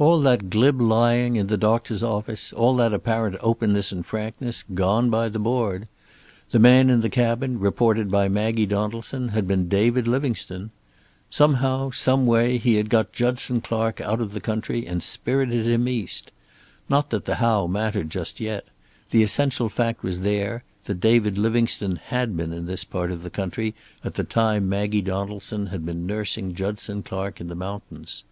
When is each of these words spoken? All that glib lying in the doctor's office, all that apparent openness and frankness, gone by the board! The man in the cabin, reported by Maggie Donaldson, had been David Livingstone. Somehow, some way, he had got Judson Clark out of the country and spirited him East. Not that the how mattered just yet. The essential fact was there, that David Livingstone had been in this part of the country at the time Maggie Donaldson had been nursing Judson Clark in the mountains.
All 0.00 0.18
that 0.22 0.50
glib 0.50 0.80
lying 0.80 1.36
in 1.36 1.46
the 1.46 1.56
doctor's 1.56 2.02
office, 2.02 2.52
all 2.52 2.74
that 2.78 2.92
apparent 2.92 3.36
openness 3.40 3.92
and 3.92 4.04
frankness, 4.04 4.64
gone 4.74 5.10
by 5.10 5.28
the 5.28 5.38
board! 5.38 5.86
The 6.50 6.58
man 6.58 6.90
in 6.90 7.02
the 7.02 7.08
cabin, 7.08 7.60
reported 7.60 8.10
by 8.10 8.28
Maggie 8.28 8.66
Donaldson, 8.66 9.28
had 9.28 9.46
been 9.46 9.68
David 9.68 10.08
Livingstone. 10.08 10.72
Somehow, 11.30 11.90
some 11.92 12.26
way, 12.26 12.58
he 12.58 12.74
had 12.74 12.90
got 12.90 13.12
Judson 13.12 13.60
Clark 13.60 14.00
out 14.00 14.20
of 14.20 14.32
the 14.32 14.40
country 14.40 14.88
and 14.88 15.04
spirited 15.04 15.66
him 15.68 15.86
East. 15.86 16.32
Not 16.88 17.10
that 17.10 17.24
the 17.24 17.36
how 17.36 17.68
mattered 17.68 18.10
just 18.10 18.40
yet. 18.40 18.64
The 19.10 19.22
essential 19.22 19.68
fact 19.68 20.02
was 20.02 20.22
there, 20.22 20.64
that 20.86 20.98
David 20.98 21.38
Livingstone 21.38 21.94
had 22.06 22.36
been 22.36 22.52
in 22.52 22.66
this 22.66 22.82
part 22.82 23.12
of 23.12 23.22
the 23.22 23.30
country 23.30 23.76
at 24.02 24.14
the 24.14 24.24
time 24.24 24.68
Maggie 24.68 25.00
Donaldson 25.00 25.66
had 25.66 25.86
been 25.86 26.06
nursing 26.06 26.56
Judson 26.56 27.04
Clark 27.04 27.40
in 27.40 27.46
the 27.46 27.54
mountains. 27.54 28.24